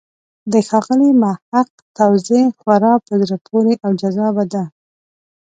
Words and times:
د 0.51 0.53
ښاغلي 0.67 1.11
محق 1.21 1.69
توضیح 1.97 2.45
خورا 2.59 2.93
په 3.05 3.13
زړه 3.21 3.37
پورې 3.47 3.73
او 3.85 3.91
جذابه 4.01 4.43
ده. 4.53 4.63